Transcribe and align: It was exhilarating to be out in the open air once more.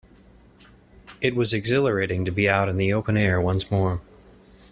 It 1.21 1.35
was 1.35 1.53
exhilarating 1.53 2.25
to 2.25 2.31
be 2.31 2.49
out 2.49 2.67
in 2.69 2.77
the 2.77 2.91
open 2.91 3.17
air 3.17 3.39
once 3.39 3.69
more. 3.69 4.01